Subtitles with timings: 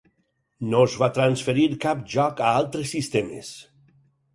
[0.71, 3.57] No es va transferir cap joc a altres sistemes.